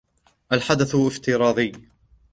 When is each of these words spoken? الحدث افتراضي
الحدث 0.51 0.95
افتراضي 0.95 1.73